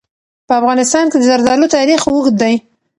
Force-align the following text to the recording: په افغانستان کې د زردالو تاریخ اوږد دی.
په 0.47 0.53
افغانستان 0.59 1.05
کې 1.11 1.17
د 1.19 1.23
زردالو 1.29 1.71
تاریخ 1.75 2.01
اوږد 2.09 2.35
دی. 2.41 2.55